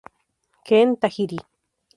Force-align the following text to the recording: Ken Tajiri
Ken 0.67 0.89
Tajiri 1.01 1.39